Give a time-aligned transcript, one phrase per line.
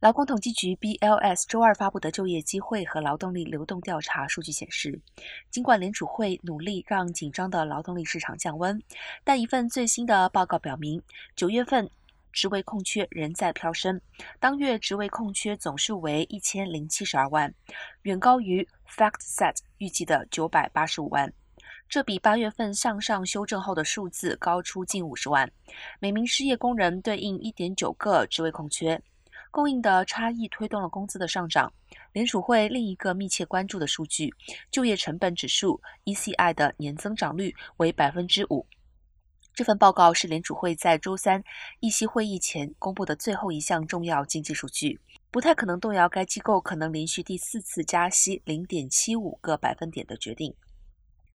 [0.00, 4.98] 劳工统计局 （BLS） 周二发布的就业机会和劳动力流动调查数据显示，
[5.50, 8.82] 尽管联储会努力让紧张的劳动力市场降温，
[9.24, 11.02] 但一份最新的报告表明，
[11.36, 11.90] 九月份
[12.32, 14.00] 职位空缺仍在飙升，
[14.38, 17.52] 当月职位空缺总数为一千零七十二万，
[18.04, 21.30] 远高于 FactSet 预计的九百八十五万。
[21.90, 25.50] 这比八月份向上修正后的数字高出近五十万，
[25.98, 29.02] 每名失业工人对应一点九个职位空缺。
[29.50, 31.72] 供应的差异推动了工资的上涨。
[32.12, 34.32] 联储会另一个密切关注的数据，
[34.70, 38.66] 就业成本指数 （ECI） 的年增长率为百分之五。
[39.52, 41.42] 这份报告是联储会在周三
[41.80, 44.98] 议息会议前公布的最后一项重要经济数据，
[45.30, 50.54] 不太可能动摇该机构可能连续第四次加息零点七五个百分点的决定。